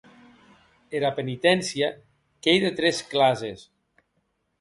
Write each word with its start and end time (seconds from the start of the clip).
Era 0.99 1.11
peniténcia 1.17 1.87
qu’ei 2.41 2.59
de 2.65 2.71
tres 2.79 2.97
clases. 3.11 3.59